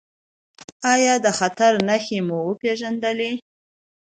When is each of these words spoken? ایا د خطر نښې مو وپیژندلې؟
ایا 0.93 1.15
د 1.25 1.27
خطر 1.37 1.73
نښې 1.87 2.19
مو 2.27 2.37
وپیژندلې؟ 2.47 3.31